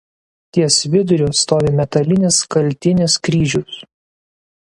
Ties 0.57 0.77
viduriu 0.93 1.27
stovi 1.39 1.73
metalinis 1.81 2.39
kaltinis 2.55 3.19
kryžius. 3.29 3.79